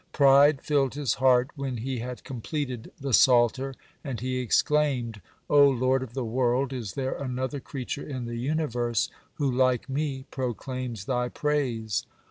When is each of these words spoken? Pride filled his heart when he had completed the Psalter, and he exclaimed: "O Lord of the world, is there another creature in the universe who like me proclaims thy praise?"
Pride 0.13 0.63
filled 0.63 0.95
his 0.95 1.13
heart 1.21 1.51
when 1.55 1.77
he 1.77 1.99
had 1.99 2.23
completed 2.23 2.91
the 2.99 3.13
Psalter, 3.13 3.75
and 4.03 4.19
he 4.19 4.39
exclaimed: 4.39 5.21
"O 5.47 5.69
Lord 5.69 6.01
of 6.01 6.15
the 6.15 6.25
world, 6.25 6.73
is 6.73 6.93
there 6.93 7.13
another 7.21 7.59
creature 7.59 8.01
in 8.09 8.25
the 8.25 8.37
universe 8.37 9.11
who 9.35 9.51
like 9.51 9.87
me 9.87 10.25
proclaims 10.31 11.05
thy 11.05 11.29
praise?" 11.29 12.07